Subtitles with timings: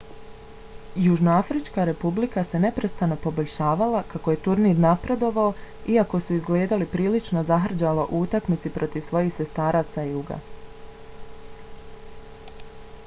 [1.07, 5.51] južnoafrička republika se neprestano poboljšavala kako je turnir napredovao
[5.97, 10.39] iako su izgledali prilično zahrđalo u utakmici protiv svojih sestara sa juga